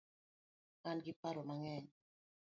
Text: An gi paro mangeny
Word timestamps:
An 0.89 0.97
gi 1.03 1.13
paro 1.21 1.41
mangeny 1.49 1.87